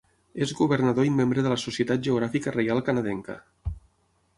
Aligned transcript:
És 0.45 0.53
governador 0.61 1.07
i 1.09 1.11
membre 1.19 1.45
de 1.49 1.53
la 1.55 1.59
Societat 1.67 2.03
Geogràfica 2.09 2.59
Reial 2.59 2.87
Canadenca. 2.89 3.41